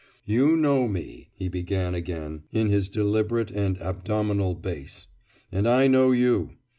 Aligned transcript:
"You 0.25 0.55
know 0.57 0.87
me," 0.87 1.29
he 1.35 1.47
began 1.47 1.93
again 1.93 2.45
in 2.51 2.69
his 2.69 2.89
deliberate 2.89 3.51
and 3.51 3.77
abdominal 3.79 4.55
bass. 4.55 5.05
"And 5.51 5.67
I 5.69 5.85
know 5.85 6.09
you. 6.11 6.55